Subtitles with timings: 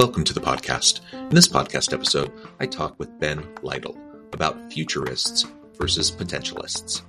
[0.00, 1.02] Welcome to the podcast.
[1.12, 3.98] In this podcast episode, I talk with Ben Lytle
[4.32, 5.44] about futurists
[5.78, 7.02] versus potentialists.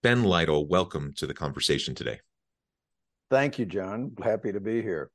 [0.00, 2.20] Ben Lytle, welcome to the conversation today.
[3.30, 4.12] Thank you, John.
[4.22, 5.10] Happy to be here.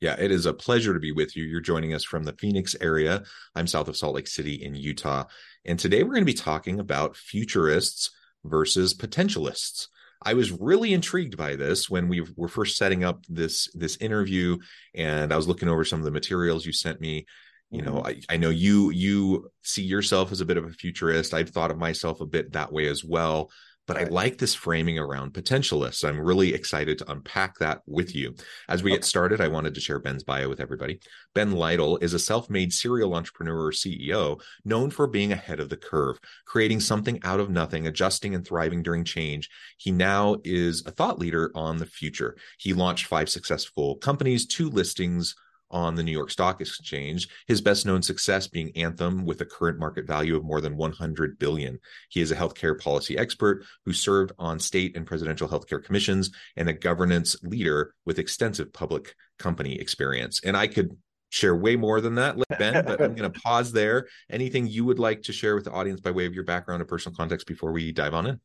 [0.00, 1.44] Yeah, it is a pleasure to be with you.
[1.44, 3.22] You're joining us from the Phoenix area.
[3.54, 5.24] I'm south of Salt Lake City in Utah.
[5.64, 8.10] And today we're going to be talking about futurists
[8.44, 9.86] versus potentialists.
[10.20, 14.58] I was really intrigued by this when we were first setting up this this interview
[14.94, 17.26] and I was looking over some of the materials you sent me.
[17.70, 18.06] You know, mm-hmm.
[18.30, 21.34] I, I know you you see yourself as a bit of a futurist.
[21.34, 23.50] I've thought of myself a bit that way as well
[23.86, 24.06] but right.
[24.06, 26.06] I like this framing around potentialists.
[26.06, 28.34] I'm really excited to unpack that with you.
[28.68, 28.98] As we okay.
[28.98, 31.00] get started, I wanted to share Ben's bio with everybody.
[31.34, 35.68] Ben Lytle is a self made serial entrepreneur or CEO known for being ahead of
[35.68, 39.50] the curve, creating something out of nothing, adjusting and thriving during change.
[39.76, 42.36] He now is a thought leader on the future.
[42.58, 45.34] He launched five successful companies, two listings
[45.74, 49.78] on the New York Stock Exchange, his best known success being Anthem with a current
[49.78, 51.80] market value of more than 100 billion.
[52.08, 56.68] He is a healthcare policy expert who served on state and presidential healthcare commissions and
[56.68, 60.40] a governance leader with extensive public company experience.
[60.44, 60.96] And I could
[61.30, 64.06] share way more than that, Ben, but I'm going to pause there.
[64.30, 66.84] Anything you would like to share with the audience by way of your background or
[66.84, 68.40] personal context before we dive on in?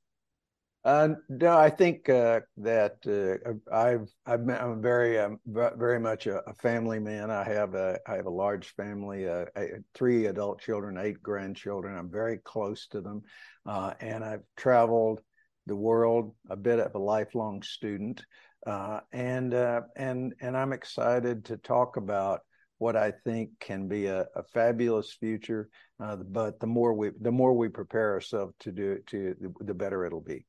[0.86, 6.38] Uh, no, I think uh, that uh, I've, I've I'm very um, very much a,
[6.50, 7.30] a, family man.
[7.30, 9.46] I have a I have a large family, uh,
[9.94, 11.98] three adult children, eight grandchildren.
[11.98, 13.24] I'm very close to them,
[13.66, 15.20] uh, and I've traveled
[15.66, 18.24] the world a bit of a lifelong student,
[18.66, 22.40] uh, and and and I'm excited to talk about
[22.78, 25.70] what I think can be a, a fabulous future.
[26.00, 30.06] but the more we the more we prepare ourselves to do it, to the better
[30.06, 30.46] it'll be.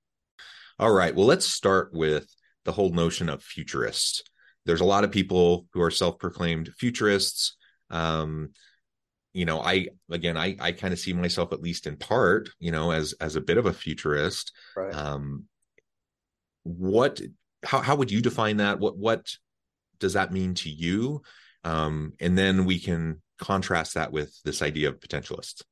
[0.80, 1.14] All right.
[1.14, 4.22] Well, let's start with the whole notion of futurists.
[4.64, 7.58] There's a lot of people who are self-proclaimed futurists.
[7.90, 8.52] Um,
[9.34, 12.72] you know, I again, I I kind of see myself at least in part, you
[12.72, 14.52] know, as as a bit of a futurist.
[14.74, 14.94] Right.
[14.94, 15.44] Um,
[16.62, 17.20] what?
[17.62, 18.80] How how would you define that?
[18.80, 19.36] What what
[19.98, 21.20] does that mean to you?
[21.62, 25.62] Um, and then we can contrast that with this idea of potentialists.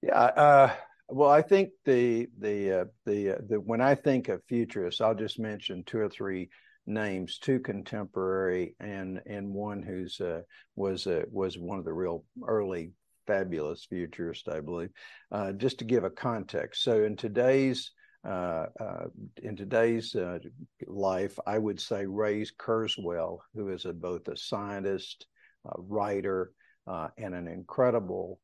[0.00, 0.18] Yeah.
[0.18, 0.74] Uh
[1.12, 5.14] well, I think the the uh, the uh, the when I think of futurists, I'll
[5.14, 6.48] just mention two or three
[6.86, 10.40] names, two contemporary and and one who's uh,
[10.74, 12.92] was uh, was one of the real early
[13.26, 14.90] fabulous futurists, I believe.
[15.30, 17.92] Uh, just to give a context, so in today's
[18.26, 19.04] uh, uh,
[19.42, 20.38] in today's uh,
[20.86, 25.26] life, I would say Ray Kurzweil, who is a, both a scientist,
[25.66, 26.52] a writer,
[26.86, 28.40] and an incredible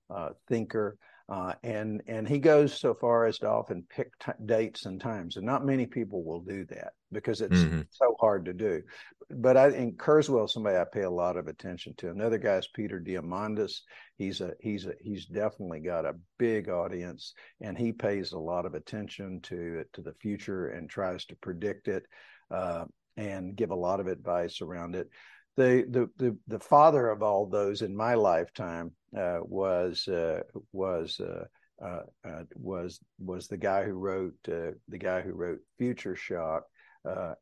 [0.48, 0.98] thinker.
[1.28, 5.36] Uh, and and he goes so far as to often pick t- dates and times,
[5.36, 7.82] and not many people will do that because it's mm-hmm.
[7.90, 8.80] so hard to do.
[9.28, 12.08] But I think Kurzweil, somebody I pay a lot of attention to.
[12.08, 13.80] Another guy is Peter Diamandis.
[14.16, 18.64] He's a he's a he's definitely got a big audience, and he pays a lot
[18.64, 22.04] of attention to to the future and tries to predict it
[22.50, 22.86] uh,
[23.18, 25.10] and give a lot of advice around it
[25.58, 30.40] the the the, the father of all those in my lifetime was uh,
[30.72, 31.44] was uh,
[31.84, 36.64] uh, uh was was the guy who wrote uh, the guy who wrote Future Shock.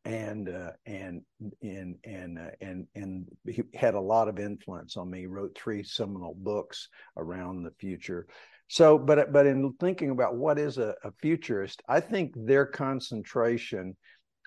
[0.05, 0.49] and
[0.85, 1.21] and
[1.61, 5.19] and and and and he had a lot of influence on me.
[5.19, 8.27] He wrote three seminal books around the future.
[8.69, 13.95] So, but but in thinking about what is a, a futurist, I think their concentration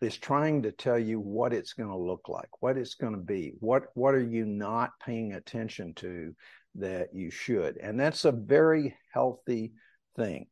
[0.03, 3.21] is trying to tell you what it's going to look like, what it's going to
[3.21, 6.35] be, what what are you not paying attention to
[6.77, 9.73] that you should, and that's a very healthy
[10.17, 10.47] thing.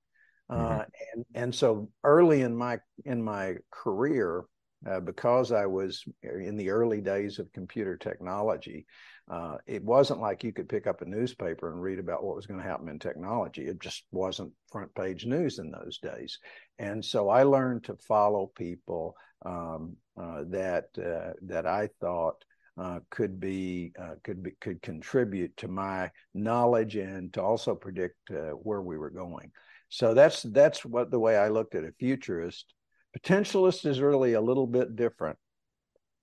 [0.50, 0.80] Mm-hmm.
[0.80, 0.84] Uh,
[1.14, 4.44] and and so early in my in my career,
[4.88, 8.86] uh, because I was in the early days of computer technology.
[9.30, 12.46] Uh, it wasn't like you could pick up a newspaper and read about what was
[12.46, 13.66] going to happen in technology.
[13.66, 16.38] It just wasn't front page news in those days.
[16.78, 22.42] And so I learned to follow people um, uh, that uh, that I thought
[22.78, 28.16] uh, could be uh, could be could contribute to my knowledge and to also predict
[28.30, 29.50] uh, where we were going.
[29.88, 32.72] So that's that's what the way I looked at a futurist.
[33.12, 35.38] Potentialist is really a little bit different,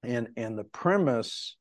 [0.04, 1.58] and and the premise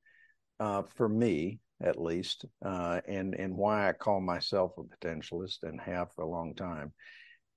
[0.60, 5.80] uh, for me at least, uh, and and why I call myself a potentialist and
[5.80, 6.92] have for a long time,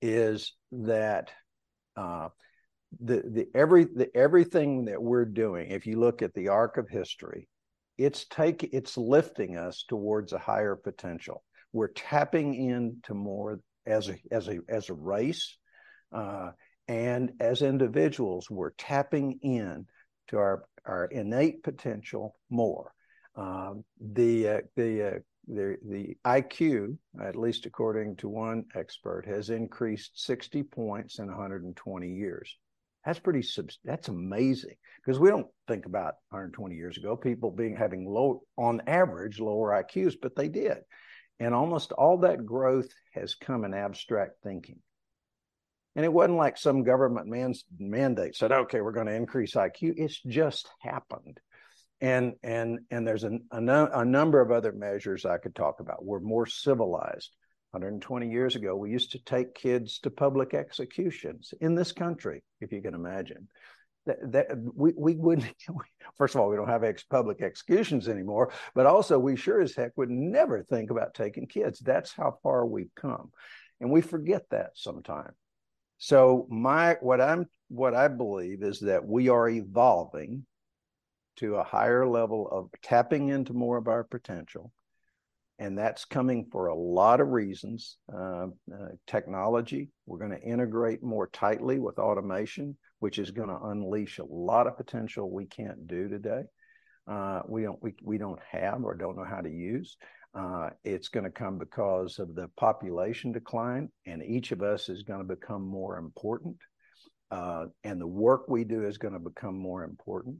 [0.02, 1.30] is that
[1.96, 2.28] uh,
[3.00, 6.88] the the every the everything that we're doing if you look at the arc of
[6.88, 7.48] history
[7.96, 11.42] it's take it's lifting us towards a higher potential
[11.72, 15.56] we're tapping into more as a as a as a race
[16.12, 16.50] uh,
[16.86, 19.86] and as individuals we're tapping in
[20.28, 22.92] to our our innate potential more
[23.36, 29.50] um, the uh, the uh, the the IQ, at least according to one expert, has
[29.50, 32.56] increased 60 points in 120 years.
[33.08, 33.42] That's pretty
[33.86, 38.82] that's amazing because we don't think about 120 years ago people being having low on
[38.86, 40.76] average lower IQs, but they did.
[41.40, 44.80] And almost all that growth has come in abstract thinking.
[45.96, 49.94] And it wasn't like some government man, mandate said, okay, we're going to increase IQ.
[49.96, 51.40] It's just happened.
[52.02, 55.80] And and and there's a, a, no, a number of other measures I could talk
[55.80, 56.04] about.
[56.04, 57.34] We're more civilized.
[57.72, 62.72] 120 years ago, we used to take kids to public executions in this country, if
[62.72, 63.48] you can imagine.
[64.06, 65.52] That, that we, we wouldn't,
[66.16, 69.74] first of all, we don't have ex public executions anymore, but also we sure as
[69.74, 71.78] heck would never think about taking kids.
[71.80, 73.30] That's how far we've come.
[73.80, 75.34] And we forget that sometimes.
[75.98, 80.46] So my what I'm what I believe is that we are evolving
[81.36, 84.72] to a higher level of tapping into more of our potential
[85.58, 87.96] and that's coming for a lot of reasons.
[88.12, 93.64] Uh, uh, technology, we're going to integrate more tightly with automation, which is going to
[93.64, 96.42] unleash a lot of potential we can't do today.
[97.10, 99.96] Uh, we don't we, we don't have or don't know how to use.
[100.34, 105.02] Uh, it's going to come because of the population decline, and each of us is
[105.02, 106.56] going to become more important,
[107.30, 110.36] uh, and the work we do is going to become more important,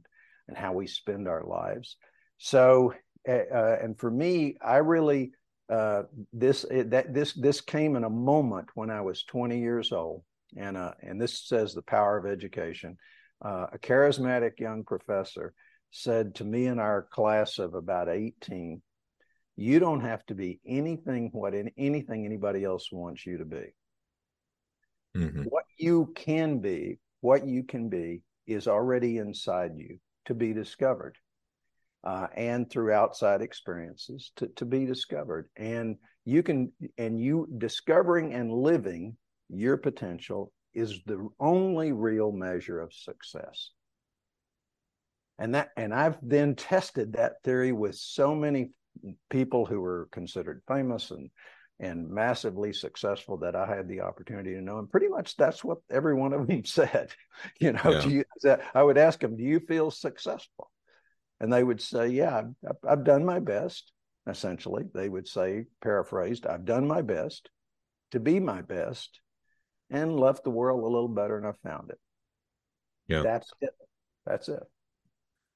[0.47, 1.97] and how we spend our lives.
[2.37, 2.93] So
[3.29, 5.31] uh, and for me, I really
[5.69, 6.03] uh,
[6.33, 10.23] this it, that this this came in a moment when I was 20 years old,
[10.57, 12.97] and uh, and this says the power of education.
[13.43, 15.53] Uh, a charismatic young professor
[15.91, 18.81] said to me in our class of about 18,
[19.55, 23.73] "You don't have to be anything what in, anything anybody else wants you to be.
[25.15, 25.43] Mm-hmm.
[25.43, 31.15] What you can be, what you can be, is already inside you to be discovered."
[32.03, 35.49] Uh, and through outside experiences to, to be discovered.
[35.57, 39.17] And you can, and you discovering and living
[39.49, 43.71] your potential is the only real measure of success.
[45.39, 48.71] And that, and I've then tested that theory with so many
[49.29, 51.29] people who were considered famous and
[51.81, 54.79] and massively successful that I had the opportunity to know.
[54.79, 57.11] And pretty much that's what every one of them said.
[57.61, 58.05] You know, yeah.
[58.43, 60.69] you, I would ask them, "Do you feel successful?"
[61.39, 63.91] And they would say, "Yeah, I've, I've done my best."
[64.27, 67.49] Essentially, they would say, paraphrased, "I've done my best
[68.11, 69.19] to be my best,
[69.89, 71.99] and left the world a little better and I found it."
[73.07, 73.73] Yeah, that's it.
[74.25, 74.63] That's it.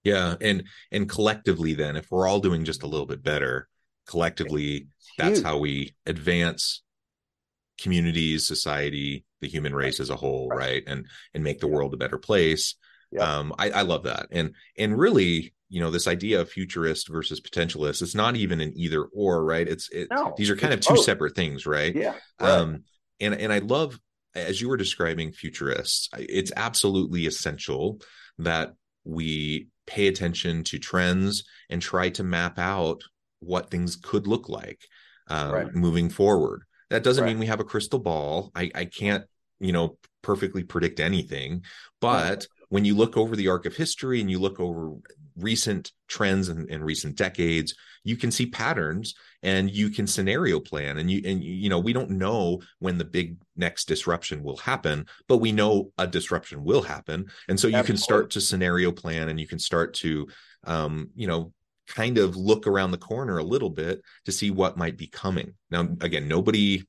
[0.03, 3.69] Yeah, and and collectively, then, if we're all doing just a little bit better,
[4.07, 4.87] collectively,
[5.17, 6.81] that's how we advance
[7.79, 10.57] communities, society, the human race as a whole, right?
[10.57, 10.83] right?
[10.87, 12.75] And and make the world a better place.
[13.19, 17.39] Um, I, I love that, and and really, you know this idea of futurist versus
[17.39, 20.79] potentialist it's not even an either or right it's it, no, these are kind of
[20.79, 21.03] two both.
[21.03, 22.49] separate things right yeah right.
[22.49, 22.83] um
[23.19, 23.99] and and i love
[24.35, 27.99] as you were describing futurists it's absolutely essential
[28.37, 33.01] that we pay attention to trends and try to map out
[33.39, 34.79] what things could look like
[35.27, 35.73] um, right.
[35.73, 37.31] moving forward that doesn't right.
[37.31, 39.23] mean we have a crystal ball i i can't
[39.59, 41.63] you know perfectly predict anything
[41.99, 44.93] but when you look over the arc of history and you look over
[45.37, 47.73] recent trends in, in recent decades
[48.03, 50.97] you can see patterns and you can scenario plan.
[50.97, 55.05] And you and you know we don't know when the big next disruption will happen
[55.27, 57.25] but we know a disruption will happen.
[57.47, 57.93] And so you Absolutely.
[57.93, 60.27] can start to scenario plan and you can start to
[60.65, 61.53] um you know
[61.87, 65.53] kind of look around the corner a little bit to see what might be coming.
[65.71, 66.83] Now again nobody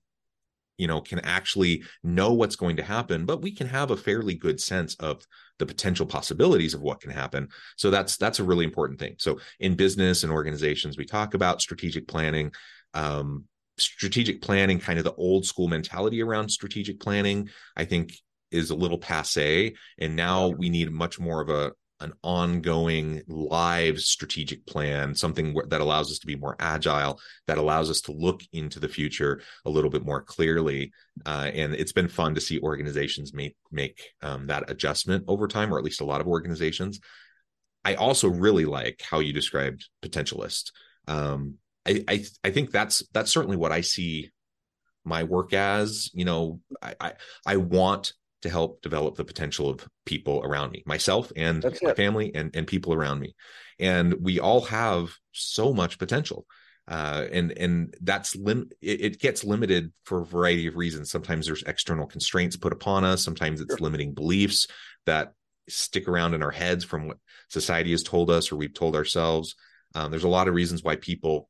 [0.76, 4.34] you know can actually know what's going to happen but we can have a fairly
[4.34, 5.24] good sense of
[5.58, 7.48] the potential possibilities of what can happen.
[7.76, 9.16] So that's that's a really important thing.
[9.18, 12.52] So in business and organizations we talk about strategic planning
[12.94, 13.44] um,
[13.78, 18.14] strategic planning kind of the old school mentality around strategic planning i think
[18.50, 24.00] is a little passe and now we need much more of a an ongoing live
[24.00, 28.42] strategic plan something that allows us to be more agile that allows us to look
[28.52, 30.92] into the future a little bit more clearly
[31.26, 35.72] uh, and it's been fun to see organizations make make um, that adjustment over time
[35.72, 37.00] or at least a lot of organizations.
[37.84, 40.72] I also really like how you described potentialist
[41.06, 44.30] um, I, I i think that's that's certainly what i see
[45.04, 47.12] my work as you know I, I,
[47.46, 51.92] I want to help develop the potential of people around me, myself and That's my
[51.92, 51.96] it.
[51.96, 53.34] family and, and people around me.
[53.78, 56.44] And we all have so much potential.
[56.86, 61.10] Uh, and and that's lim- it, it, gets limited for a variety of reasons.
[61.10, 63.24] Sometimes there's external constraints put upon us.
[63.24, 63.78] Sometimes it's sure.
[63.80, 64.66] limiting beliefs
[65.06, 65.32] that
[65.66, 67.16] stick around in our heads from what
[67.48, 69.54] society has told us or we've told ourselves.
[69.94, 71.48] Um, there's a lot of reasons why people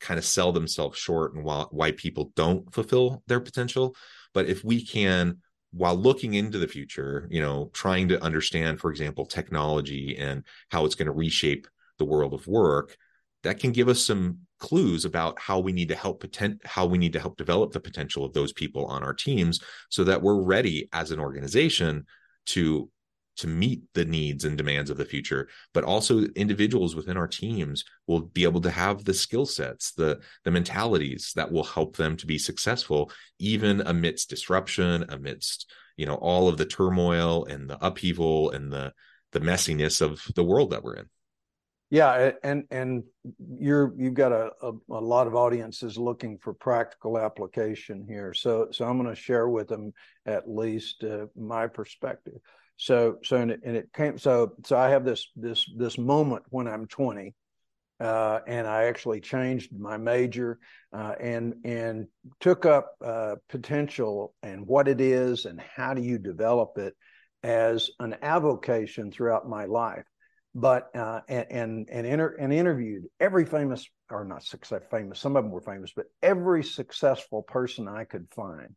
[0.00, 3.94] kind of sell themselves short and why, why people don't fulfill their potential.
[4.32, 5.42] But if we can
[5.76, 10.84] while looking into the future, you know, trying to understand, for example, technology and how
[10.84, 11.66] it's going to reshape
[11.98, 12.96] the world of work,
[13.42, 16.96] that can give us some clues about how we need to help potent, how we
[16.96, 20.42] need to help develop the potential of those people on our teams so that we're
[20.42, 22.06] ready as an organization
[22.46, 22.88] to
[23.36, 27.84] to meet the needs and demands of the future but also individuals within our teams
[28.06, 32.16] will be able to have the skill sets the the mentalities that will help them
[32.16, 37.84] to be successful even amidst disruption amidst you know all of the turmoil and the
[37.84, 38.92] upheaval and the
[39.32, 41.06] the messiness of the world that we're in.
[41.90, 43.04] Yeah and and
[43.58, 48.32] you're you've got a, a, a lot of audiences looking for practical application here.
[48.32, 49.92] So so i'm going to share with them
[50.26, 52.40] at least uh, my perspective
[52.76, 56.44] so so and it, and it came so so I have this this this moment
[56.48, 57.34] when I'm 20,
[58.00, 60.58] uh, and I actually changed my major
[60.92, 62.06] uh, and and
[62.40, 66.94] took up uh, potential and what it is and how do you develop it
[67.42, 70.04] as an avocation throughout my life.
[70.54, 75.36] But uh, and and and, inter- and interviewed every famous or not success famous some
[75.36, 78.74] of them were famous, but every successful person I could find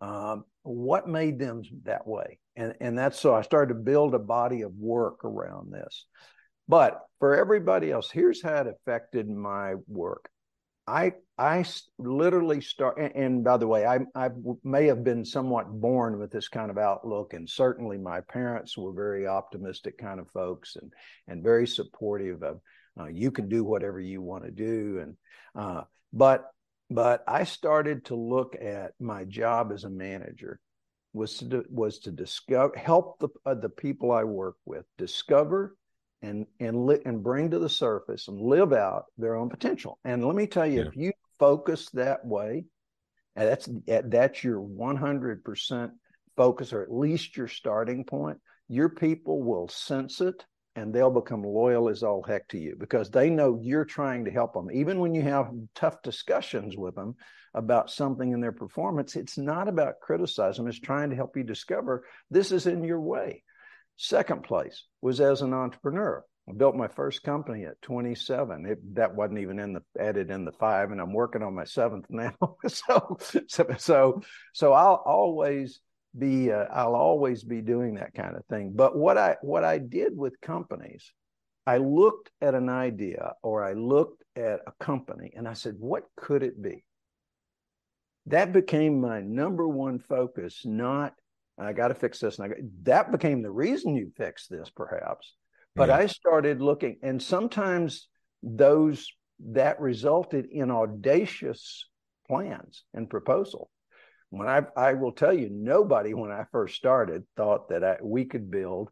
[0.00, 2.38] um, what made them that way?
[2.56, 6.06] And, and that's so I started to build a body of work around this.
[6.68, 10.28] But for everybody else, here's how it affected my work.
[10.86, 11.64] I I
[11.98, 14.30] literally start, and, and by the way, I I
[14.62, 18.92] may have been somewhat born with this kind of outlook, and certainly my parents were
[18.92, 20.92] very optimistic kind of folks, and
[21.26, 22.60] and very supportive of
[23.00, 25.16] uh, you can do whatever you want to do, and
[25.54, 25.82] uh,
[26.12, 26.50] but
[26.94, 30.60] but I started to look at my job as a manager
[31.12, 35.76] was to was to discover help the uh, the people I work with discover
[36.22, 39.98] and and li- and bring to the surface and live out their own potential.
[40.04, 40.86] And let me tell you, yeah.
[40.86, 42.64] if you focus that way,
[43.34, 45.90] and that's that's your 100%
[46.36, 48.38] focus, or at least your starting point.
[48.68, 50.44] Your people will sense it
[50.76, 54.30] and they'll become loyal as all heck to you because they know you're trying to
[54.30, 54.70] help them.
[54.72, 57.14] Even when you have tough discussions with them
[57.54, 62.04] about something in their performance, it's not about criticizing, it's trying to help you discover
[62.30, 63.42] this is in your way.
[63.96, 66.24] Second place was as an entrepreneur.
[66.48, 68.66] I built my first company at 27.
[68.66, 71.64] It, that wasn't even in the added in the five, and I'm working on my
[71.64, 72.34] seventh now.
[72.66, 73.16] so,
[73.48, 75.80] so, so, so I'll always
[76.16, 78.72] be uh, I'll always be doing that kind of thing.
[78.74, 81.12] But what I what I did with companies,
[81.66, 86.04] I looked at an idea or I looked at a company and I said, what
[86.16, 86.84] could it be?
[88.26, 91.14] That became my number one focus, not
[91.58, 92.38] I got to fix this.
[92.38, 95.34] And I got, that became the reason you fix this, perhaps.
[95.76, 95.96] But yeah.
[95.96, 98.08] I started looking, and sometimes
[98.42, 99.08] those
[99.52, 101.86] that resulted in audacious
[102.28, 103.68] plans and proposals
[104.38, 108.24] when I I will tell you, nobody when I first started thought that I, we
[108.24, 108.90] could build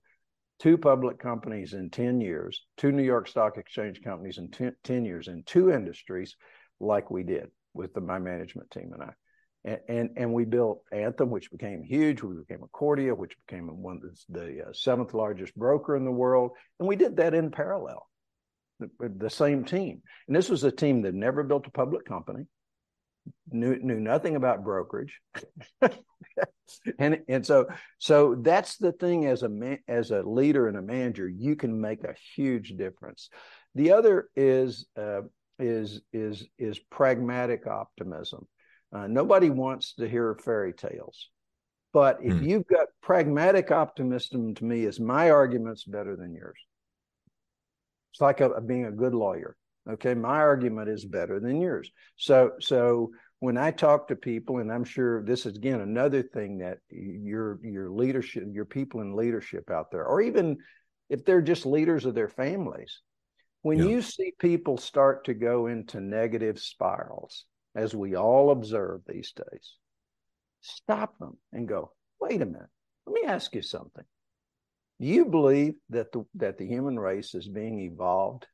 [0.59, 5.05] two public companies in 10 years, two New York Stock Exchange companies in 10, 10
[5.05, 6.37] years in two industries
[6.79, 9.13] like we did with the, my management team and I.
[9.65, 12.23] And, and, and we built Anthem, which became huge.
[12.23, 16.53] We became Acordia, which became one the, the uh, seventh largest broker in the world,
[16.79, 18.09] and we did that in parallel.
[18.81, 22.47] The, the same team, and this was a team that never built a public company
[23.51, 25.21] knew knew nothing about brokerage
[26.99, 27.67] and and so
[27.99, 31.81] so that's the thing as a man, as a leader and a manager you can
[31.81, 33.29] make a huge difference
[33.75, 35.21] the other is uh,
[35.59, 38.47] is is is pragmatic optimism
[38.93, 41.31] Uh, nobody wants to hear fairy tales.
[41.93, 42.45] But if hmm.
[42.45, 46.59] you've got pragmatic optimism, to me, is my argument's better than yours.
[48.13, 49.57] It's like a, being a good lawyer.
[49.91, 51.91] Okay, my argument is better than yours.
[52.17, 53.11] So, so
[53.41, 57.59] when I talk to people, and I'm sure this is again another thing that your
[57.65, 60.59] your leadership, your people in leadership out there, or even
[61.11, 63.01] if they're just leaders of their families,
[63.63, 63.87] when yeah.
[63.87, 69.77] you see people start to go into negative spirals, as we all observe these days,
[70.61, 72.71] stop them and go, wait a minute,
[73.07, 74.05] let me ask you something.
[75.01, 78.47] Do you believe that the that the human race is being evolved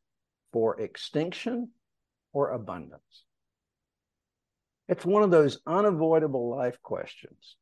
[0.52, 1.71] for extinction
[2.33, 3.25] or abundance?
[4.88, 7.57] It's one of those unavoidable life questions.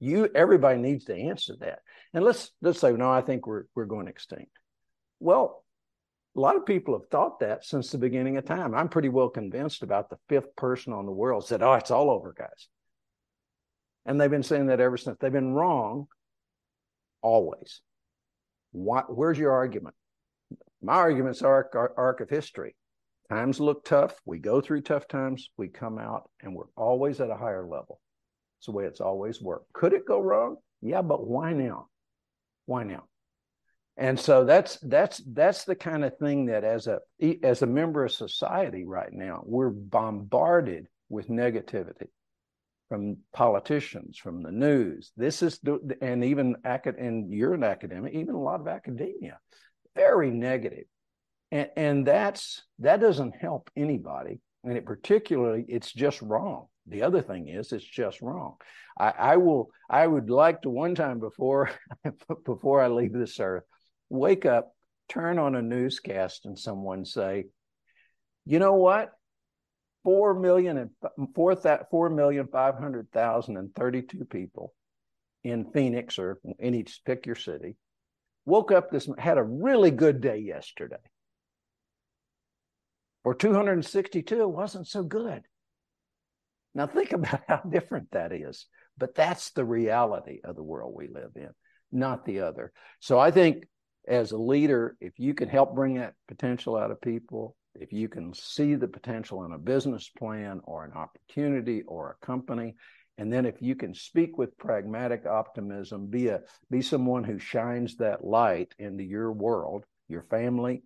[0.00, 1.80] You everybody needs to answer that.
[2.12, 4.50] And let's let's say, no, I think we're we're going extinct.
[5.20, 5.64] Well,
[6.36, 8.74] a lot of people have thought that since the beginning of time.
[8.74, 12.10] I'm pretty well convinced about the fifth person on the world said, Oh, it's all
[12.10, 12.68] over, guys.
[14.04, 15.16] And they've been saying that ever since.
[15.18, 16.08] They've been wrong
[17.22, 17.80] always.
[18.72, 19.94] What, where's your argument?
[20.86, 22.76] My argument's arc, arc of history.
[23.28, 24.14] Times look tough.
[24.24, 25.50] We go through tough times.
[25.56, 27.98] We come out and we're always at a higher level.
[28.60, 29.72] It's the way it's always worked.
[29.72, 30.58] Could it go wrong?
[30.80, 31.88] Yeah, but why now?
[32.66, 33.02] Why now?
[33.96, 37.00] And so that's that's that's the kind of thing that as a
[37.42, 42.10] as a member of society right now, we're bombarded with negativity
[42.88, 45.10] from politicians, from the news.
[45.16, 45.58] This is
[46.00, 49.40] and even and you're an academic, even a lot of academia,
[49.96, 50.84] very negative.
[51.50, 54.40] And, and that's that doesn't help anybody.
[54.62, 56.66] And it particularly it's just wrong.
[56.86, 58.56] The other thing is it's just wrong.
[58.98, 61.70] I, I will i would like to one time before
[62.46, 63.64] before i leave this earth
[64.08, 64.72] wake up
[65.10, 67.44] turn on a newscast and someone say
[68.46, 69.10] you know what?
[70.04, 70.90] Four million and
[71.34, 71.56] four
[71.90, 74.72] four million five hundred thousand and thirty-two people
[75.42, 77.76] in Phoenix or any pick your city
[78.46, 80.96] woke up this had a really good day yesterday.
[83.24, 85.42] Or 262 it wasn't so good.
[86.74, 88.66] Now think about how different that is
[88.98, 91.50] but that's the reality of the world we live in
[91.92, 92.72] not the other.
[93.00, 93.66] So i think
[94.08, 98.08] as a leader if you can help bring that potential out of people if you
[98.08, 102.74] can see the potential in a business plan or an opportunity or a company
[103.18, 107.96] and then if you can speak with pragmatic optimism be a be someone who shines
[107.96, 110.82] that light into your world your family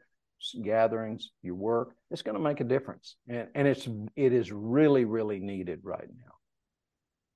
[0.62, 3.16] gatherings, your work, it's going to make a difference.
[3.28, 6.32] And, and it's, it is really, really needed right now.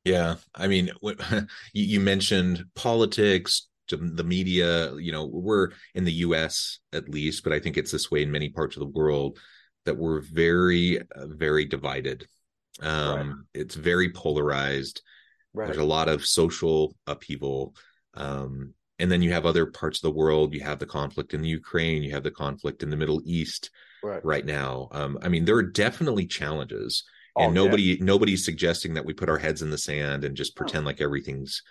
[0.05, 0.37] Yeah.
[0.55, 0.91] I mean,
[1.73, 7.61] you mentioned politics, the media, you know, we're in the US at least, but I
[7.61, 9.39] think it's this way in many parts of the world
[9.85, 12.27] that we're very, uh, very divided.
[12.81, 13.63] Um, right.
[13.63, 15.03] It's very polarized.
[15.53, 15.67] Right.
[15.67, 17.75] There's a lot of social upheaval.
[18.15, 21.43] Um, and then you have other parts of the world you have the conflict in
[21.43, 23.71] the ukraine you have the conflict in the middle east
[24.03, 27.05] right, right now um, i mean there are definitely challenges
[27.37, 27.97] oh, and nobody yeah.
[28.01, 30.87] nobody's suggesting that we put our heads in the sand and just pretend oh.
[30.87, 31.63] like everything's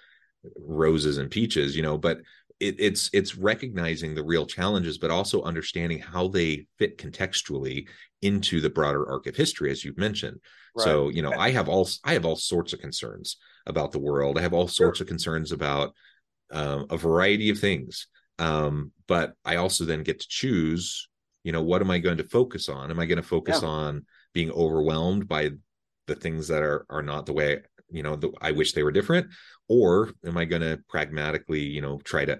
[0.58, 2.20] roses and peaches you know but
[2.63, 7.88] it, it's it's recognizing the real challenges but also understanding how they fit contextually
[8.21, 10.39] into the broader arc of history as you've mentioned
[10.76, 10.84] right.
[10.84, 14.38] so you know i have all i have all sorts of concerns about the world
[14.38, 15.04] i have all sorts sure.
[15.04, 15.93] of concerns about
[16.54, 18.08] um, a variety of things.
[18.39, 21.10] Um, but I also then get to choose,
[21.43, 22.91] you know, what am I going to focus on?
[22.91, 23.67] Am I going to focus yeah.
[23.67, 25.52] on being overwhelmed by
[26.08, 28.91] the things that are are not the way you know the, I wish they were
[28.91, 29.28] different,
[29.67, 32.39] or am I going to pragmatically, you know, try to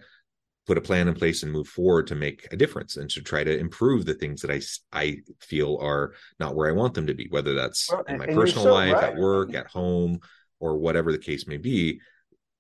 [0.66, 3.44] put a plan in place and move forward to make a difference and to try
[3.44, 4.62] to improve the things that I
[4.98, 8.28] I feel are not where I want them to be, whether that's well, in my
[8.28, 9.04] personal so life, right.
[9.04, 10.20] at work, at home,
[10.60, 12.00] or whatever the case may be.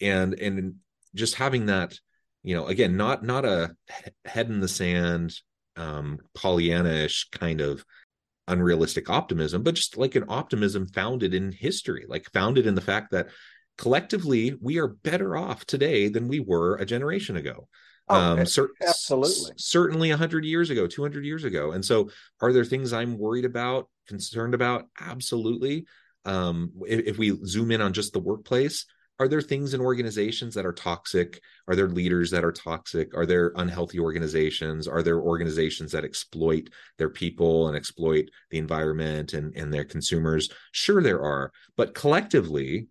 [0.02, 0.76] And and
[1.16, 1.98] just having that
[2.44, 3.76] you know again not not a
[4.26, 5.34] head in the sand
[5.78, 7.84] um pollyanna-ish kind of
[8.48, 13.12] unrealistic optimism but just like an optimism founded in history like founded in the fact
[13.12, 13.28] that
[13.78, 17.68] collectively we are better off today than we were a generation ago
[18.10, 19.52] oh, um cer- absolutely.
[19.58, 21.72] certainly 100 years ago 200 years ago.
[21.72, 22.10] And so
[22.42, 24.86] are there things i'm worried about concerned about?
[25.00, 25.86] Absolutely.
[26.26, 28.86] Um if, if we zoom in on just the workplace
[29.20, 31.40] are there things in organizations that are toxic?
[31.68, 33.16] Are there leaders that are toxic?
[33.16, 34.88] Are there unhealthy organizations?
[34.88, 40.50] Are there organizations that exploit their people and exploit the environment and, and their consumers?
[40.72, 41.52] Sure there are.
[41.78, 42.88] But collectively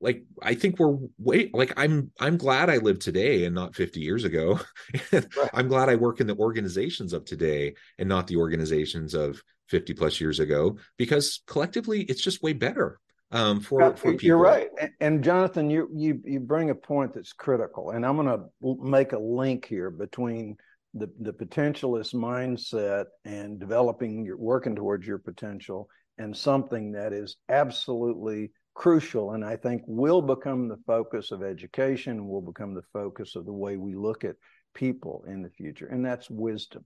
[0.00, 4.00] like i think we're way like i'm i'm glad i live today and not 50
[4.00, 4.60] years ago
[5.12, 5.26] right.
[5.52, 9.94] i'm glad i work in the organizations of today and not the organizations of 50
[9.94, 12.98] plus years ago because collectively it's just way better
[13.30, 14.26] um, for for people.
[14.26, 18.16] You're right, and, and Jonathan, you you you bring a point that's critical, and I'm
[18.16, 20.56] going to make a link here between
[20.94, 27.36] the the potentialist mindset and developing your working towards your potential, and something that is
[27.50, 33.34] absolutely crucial, and I think will become the focus of education, will become the focus
[33.34, 34.36] of the way we look at
[34.72, 36.84] people in the future, and that's wisdom.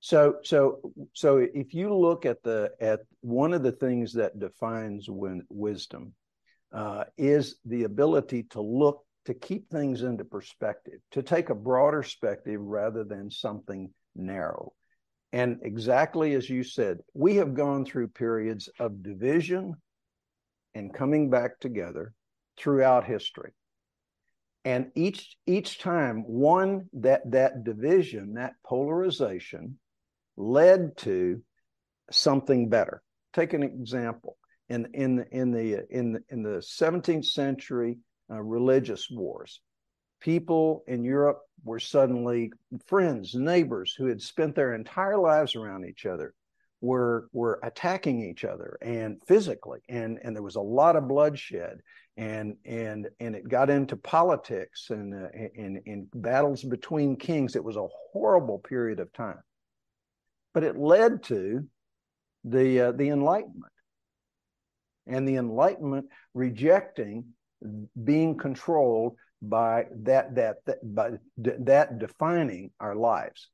[0.00, 0.80] So, so,
[1.12, 6.14] so if you look at the at one of the things that defines wisdom
[6.72, 12.00] uh, is the ability to look to keep things into perspective, to take a broader
[12.00, 14.72] perspective rather than something narrow.
[15.34, 19.74] And exactly as you said, we have gone through periods of division
[20.74, 22.12] and coming back together
[22.58, 23.52] throughout history.
[24.64, 29.78] And each each time one that that division, that polarization
[30.36, 31.42] led to
[32.10, 33.02] something better.
[33.32, 34.36] Take an example.
[34.68, 37.98] In in in the in the, in the 17th century
[38.30, 39.60] uh, religious wars,
[40.20, 42.52] people in Europe were suddenly
[42.86, 46.34] friends, neighbors who had spent their entire lives around each other
[46.80, 51.80] were were attacking each other and physically and and there was a lot of bloodshed
[52.18, 57.54] and and and it got into politics and uh, in in battles between kings.
[57.54, 59.38] It was a horrible period of time.
[60.52, 61.64] But it led to
[62.44, 63.72] the uh, the enlightenment.
[65.06, 67.24] And the enlightenment rejecting
[68.04, 73.48] being controlled by that that, that by that defining our lives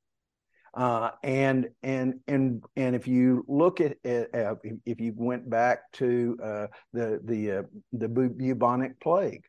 [0.74, 6.36] uh, and and and and if you look at, uh, if you went back to
[6.42, 9.44] uh, the the uh, the bubonic plague,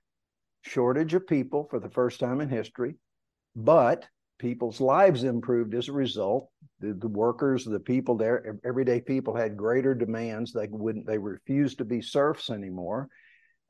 [0.61, 2.95] shortage of people for the first time in history,
[3.55, 4.05] but
[4.37, 6.49] people's lives improved as a result.
[6.79, 10.51] The, the workers, the people there, everyday people had greater demands.
[10.51, 13.07] They wouldn't, they refused to be serfs anymore,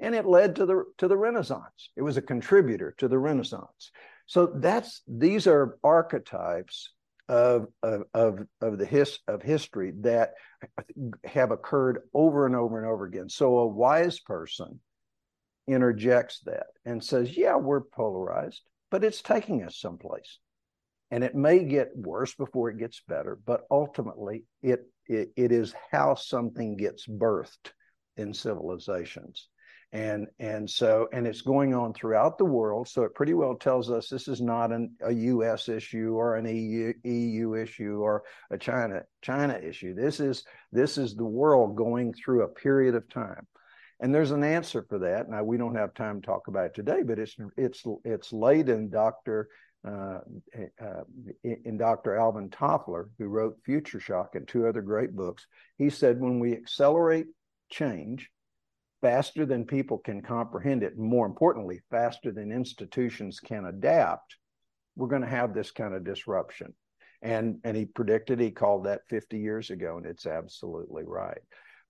[0.02, 1.92] and it led to the to the Renaissance.
[1.96, 3.92] It was a contributor to the Renaissance.
[4.26, 6.90] So that's these are archetypes
[7.28, 8.04] of of
[8.62, 10.34] of, the his of history that
[11.24, 13.30] have occurred over and over and over again.
[13.30, 14.80] So a wise person
[15.68, 18.62] interjects that and says, "Yeah, we're polarized,
[18.92, 20.40] but it's taking us someplace."
[21.12, 25.74] And it may get worse before it gets better, but ultimately it, it, it is
[25.92, 27.72] how something gets birthed
[28.18, 29.50] in civilizations
[29.96, 32.90] and and so and it's going on throughout the world.
[32.90, 36.46] So it pretty well tells us this is not an, a us issue or an
[36.46, 39.96] EU, EU issue or a china china issue.
[39.96, 43.48] This is this is the world going through a period of time.
[44.02, 45.30] And there's an answer for that.
[45.30, 48.68] Now we don't have time to talk about it today but it's it's it's laid
[48.68, 49.48] in dr
[49.88, 50.20] uh,
[50.82, 51.04] uh,
[51.44, 52.18] in Dr.
[52.18, 55.46] Alvin Toffler, who wrote Future Shock and two other great books,
[55.78, 57.28] he said when we accelerate
[57.70, 58.32] change,
[59.02, 64.38] faster than people can comprehend it, more importantly, faster than institutions can adapt,
[64.96, 66.74] we're going to have this kind of disruption.
[67.22, 71.42] And, and he predicted, he called that 50 years ago, and it's absolutely right.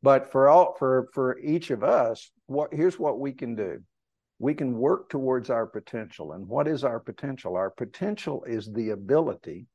[0.06, 3.82] But for all for for each of us, what here's what we can do.
[4.38, 6.34] We can work towards our potential.
[6.34, 7.56] And what is our potential?
[7.56, 9.66] Our potential is the ability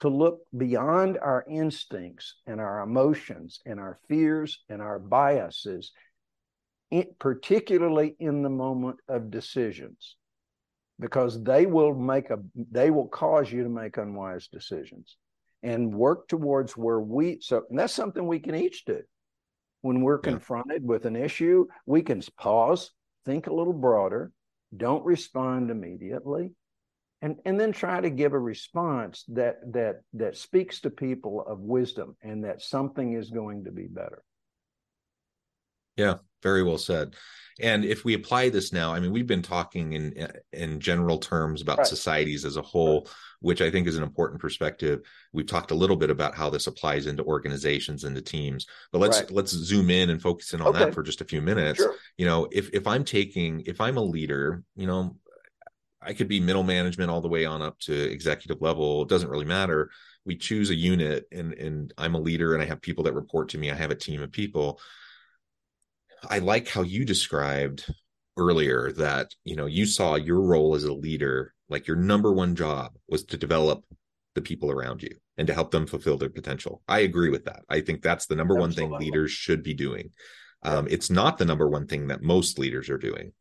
[0.00, 5.90] to look beyond our instincts and our emotions and our fears and our biases
[7.18, 10.16] particularly in the moment of decisions
[10.98, 15.16] because they will make a they will cause you to make unwise decisions
[15.62, 19.00] and work towards where we so and that's something we can each do
[19.82, 20.30] when we're yeah.
[20.30, 22.90] confronted with an issue we can pause
[23.24, 24.32] think a little broader
[24.76, 26.52] don't respond immediately
[27.22, 31.60] and and then try to give a response that that that speaks to people of
[31.60, 34.22] wisdom and that something is going to be better
[35.96, 37.14] yeah very well said
[37.60, 41.62] and if we apply this now i mean we've been talking in in general terms
[41.62, 41.86] about right.
[41.86, 43.08] societies as a whole
[43.40, 45.00] which i think is an important perspective
[45.32, 48.98] we've talked a little bit about how this applies into organizations and the teams but
[48.98, 49.30] let's right.
[49.30, 50.78] let's zoom in and focus in on okay.
[50.80, 51.94] that for just a few minutes sure.
[52.16, 55.16] you know if if i'm taking if i'm a leader you know
[56.02, 59.30] i could be middle management all the way on up to executive level it doesn't
[59.30, 59.90] really matter
[60.24, 63.48] we choose a unit and and i'm a leader and i have people that report
[63.48, 64.80] to me i have a team of people
[66.28, 67.92] I like how you described
[68.36, 72.54] earlier that you know you saw your role as a leader like your number one
[72.54, 73.84] job was to develop
[74.34, 76.82] the people around you and to help them fulfill their potential.
[76.86, 77.62] I agree with that.
[77.68, 78.84] I think that's the number Absolutely.
[78.84, 80.10] one thing leaders should be doing.
[80.62, 83.32] Um, it's not the number one thing that most leaders are doing.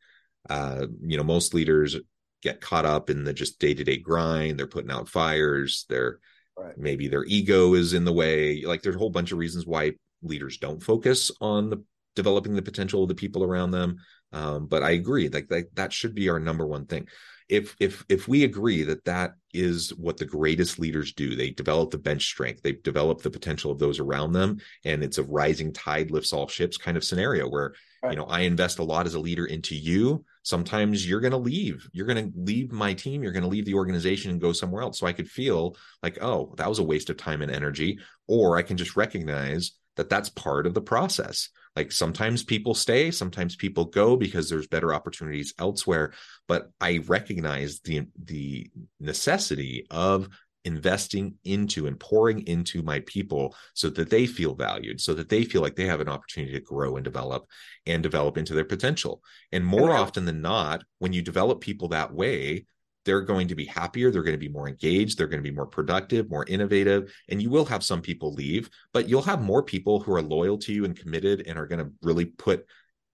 [0.50, 1.98] Uh, you know, most leaders
[2.42, 4.58] get caught up in the just day to day grind.
[4.58, 5.86] They're putting out fires.
[5.90, 6.20] They're
[6.58, 6.78] right.
[6.78, 8.64] maybe their ego is in the way.
[8.64, 11.84] Like there's a whole bunch of reasons why leaders don't focus on the
[12.20, 13.96] developing the potential of the people around them.
[14.34, 17.08] Um, but I agree, like, like that should be our number one thing.
[17.48, 21.90] If if if we agree that that is what the greatest leaders do, they develop
[21.90, 25.72] the bench strength, they develop the potential of those around them, and it's a rising
[25.74, 28.12] tide lifts all ships kind of scenario where right.
[28.12, 30.24] you know I invest a lot as a leader into you.
[30.44, 31.90] Sometimes you're going to leave.
[31.92, 33.24] You're going to leave my team.
[33.24, 35.00] You're going to leave the organization and go somewhere else.
[35.00, 38.58] So I could feel like, oh, that was a waste of time and energy, or
[38.58, 43.56] I can just recognize that that's part of the process like sometimes people stay sometimes
[43.56, 46.12] people go because there's better opportunities elsewhere
[46.48, 50.28] but i recognize the the necessity of
[50.66, 55.44] investing into and pouring into my people so that they feel valued so that they
[55.44, 57.46] feel like they have an opportunity to grow and develop
[57.86, 59.22] and develop into their potential.
[59.52, 62.66] And more often than not when you develop people that way
[63.10, 65.56] they're going to be happier they're going to be more engaged they're going to be
[65.56, 69.64] more productive more innovative and you will have some people leave but you'll have more
[69.64, 72.68] people who are loyal to you and committed and are going to really put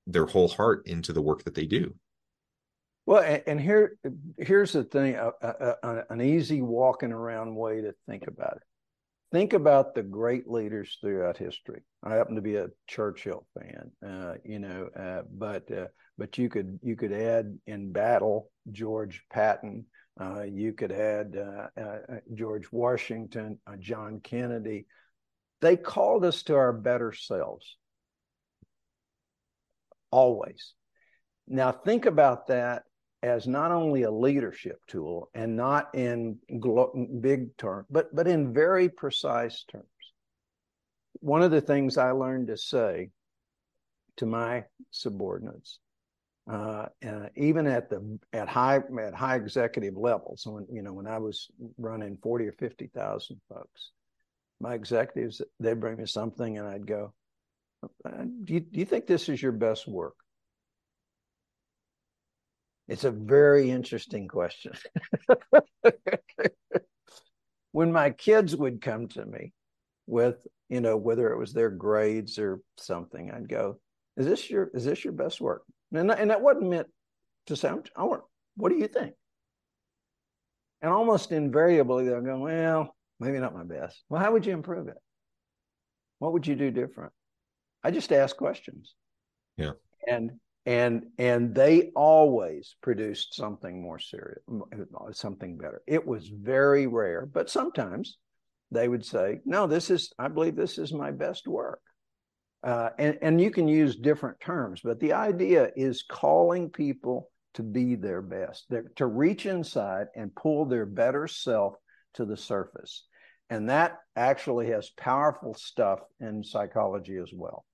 [0.05, 1.95] their whole heart into the work that they do.
[3.05, 3.97] Well and, here
[4.37, 8.63] here's the thing an easy walking around way to think about it.
[9.31, 11.83] Think about the great leaders throughout history.
[12.03, 16.49] I happen to be a churchill fan uh, you know uh, but uh, but you
[16.49, 19.85] could you could add in battle George Patton.
[20.19, 21.97] Uh, you could add uh, uh,
[22.33, 24.85] George Washington, uh, John Kennedy.
[25.61, 27.77] They called us to our better selves.
[30.11, 30.73] Always.
[31.47, 32.83] Now think about that
[33.21, 36.37] as not only a leadership tool and not in
[37.19, 39.85] big terms, but but in very precise terms.
[41.19, 43.09] One of the things I learned to say
[44.17, 45.79] to my subordinates
[46.47, 46.85] uh,
[47.35, 50.45] even at the at high at high executive levels.
[50.45, 53.91] When you know when I was running forty or fifty thousand folks,
[54.59, 57.13] my executives they'd bring me something and I'd go,
[58.05, 60.15] uh, do you, do you think this is your best work?
[62.87, 64.73] It's a very interesting question.
[67.71, 69.53] when my kids would come to me
[70.05, 70.35] with,
[70.69, 73.79] you know, whether it was their grades or something, I'd go,
[74.17, 76.87] "Is this your is this your best work?" And that, and that wasn't meant
[77.47, 78.23] to sound, I want,
[78.57, 79.13] what do you think?
[80.81, 84.03] And almost invariably, they'll go, well, maybe not my best.
[84.09, 84.97] Well, how would you improve it?
[86.19, 87.13] What would you do different?
[87.83, 88.95] I just ask questions.
[89.57, 89.71] Yeah.
[90.07, 90.31] And
[90.65, 95.81] and and they always produced something more serious, uh, something better.
[95.85, 98.17] It was very rare, but sometimes
[98.71, 100.11] they would say, "No, this is.
[100.17, 101.81] I believe this is my best work."
[102.65, 107.61] Uh, and, and you can use different terms, but the idea is calling people to
[107.61, 111.75] be their best, to reach inside and pull their better self
[112.15, 113.05] to the surface.
[113.51, 117.65] And that actually has powerful stuff in psychology as well.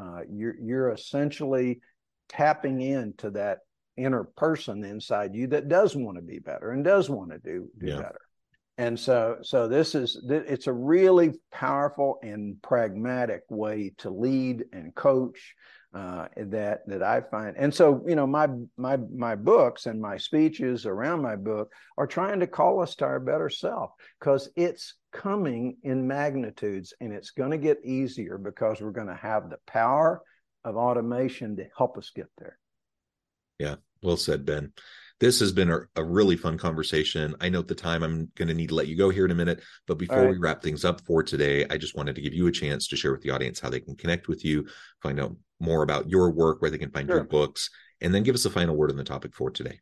[0.00, 1.80] Uh, you're, you're essentially
[2.28, 3.58] tapping into that
[3.96, 7.68] inner person inside you that does want to be better and does want to do,
[7.78, 7.96] do yeah.
[7.96, 8.20] better
[8.78, 14.94] and so so this is it's a really powerful and pragmatic way to lead and
[14.94, 15.54] coach
[15.92, 17.56] uh, that that I find.
[17.56, 22.06] And so you know my my my books and my speeches around my book are
[22.06, 27.30] trying to call us to our better self because it's coming in magnitudes and it's
[27.30, 30.22] going to get easier because we're going to have the power
[30.64, 32.58] of automation to help us get there.
[33.58, 34.72] Yeah, well said, Ben.
[35.20, 37.36] This has been a, a really fun conversation.
[37.40, 39.30] I know at the time I'm going to need to let you go here in
[39.30, 40.30] a minute, but before right.
[40.30, 42.96] we wrap things up for today, I just wanted to give you a chance to
[42.96, 44.66] share with the audience how they can connect with you,
[45.02, 47.16] find out more about your work, where they can find sure.
[47.16, 47.68] your books,
[48.00, 49.78] and then give us a final word on the topic for today.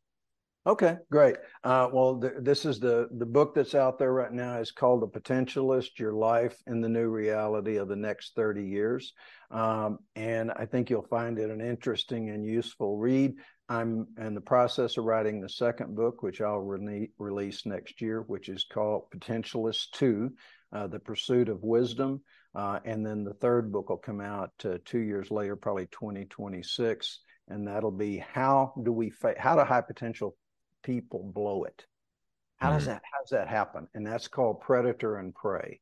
[0.67, 1.37] Okay, great.
[1.65, 4.59] Uh, well, th- this is the the book that's out there right now.
[4.59, 9.15] is called The Potentialist: Your Life in the New Reality of the Next Thirty Years,
[9.51, 13.37] um, and I think you'll find it an interesting and useful read.
[13.69, 18.23] I'm in the process of writing the second book, which I'll re- release next year,
[18.23, 20.31] which is called Potentialist 2
[20.73, 22.23] uh, The Pursuit of Wisdom.
[22.55, 27.21] Uh, and then the third book will come out uh, two years later, probably 2026.
[27.49, 30.37] And that'll be how do we, fa- how do high potential
[30.83, 31.85] people blow it?
[32.57, 32.93] How does mm-hmm.
[32.93, 33.87] that, how does that happen?
[33.95, 35.81] And that's called Predator and Prey.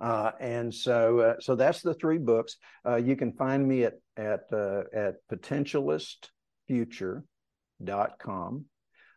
[0.00, 2.56] Uh, and so, uh, so that's the three books.
[2.86, 6.30] Uh, you can find me at at uh, at Potentialist
[6.68, 8.64] future.com.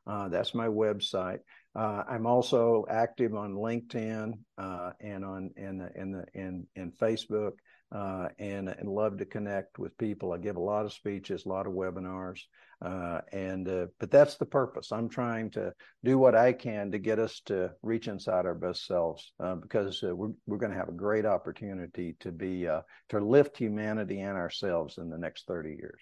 [0.08, 1.40] Uh, that's my website.
[1.76, 6.92] Uh, I'm also active on LinkedIn uh, and on in the in the in in
[6.92, 7.52] Facebook,
[7.94, 10.34] uh, and and love to connect with people.
[10.34, 12.40] I give a lot of speeches, a lot of webinars,
[12.84, 14.92] uh, and uh, but that's the purpose.
[14.92, 15.72] I'm trying to
[16.04, 20.02] do what I can to get us to reach inside our best selves, uh, because
[20.04, 24.98] we're we're going to have a great opportunity to be to lift humanity and ourselves
[24.98, 26.02] in the next 30 years.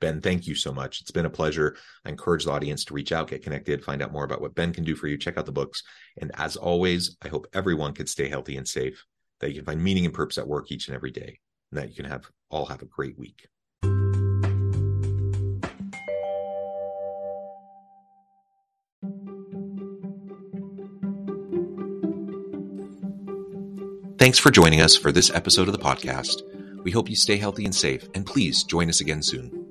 [0.00, 1.02] Ben, thank you so much.
[1.02, 1.76] It's been a pleasure.
[2.06, 4.72] I encourage the audience to reach out, get connected, find out more about what Ben
[4.72, 5.18] can do for you.
[5.18, 5.82] Check out the books.
[6.18, 9.04] And as always, I hope everyone can stay healthy and safe,
[9.40, 11.38] that you can find meaning and purpose at work each and every day,
[11.70, 13.46] and that you can have all have a great week.
[24.18, 26.42] Thanks for joining us for this episode of the podcast.
[26.84, 29.69] We hope you stay healthy and safe, and please join us again soon.